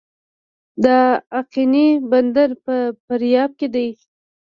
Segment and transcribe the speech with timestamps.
[0.83, 0.85] د
[1.39, 3.89] اقینې بندر په فاریاب کې دی